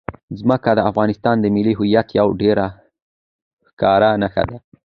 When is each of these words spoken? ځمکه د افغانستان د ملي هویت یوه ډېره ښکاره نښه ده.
ځمکه 0.39 0.71
د 0.75 0.79
افغانستان 0.89 1.35
د 1.39 1.45
ملي 1.55 1.73
هویت 1.79 2.07
یوه 2.19 2.33
ډېره 2.41 2.67
ښکاره 3.69 4.09
نښه 4.21 4.43
ده. 4.49 4.57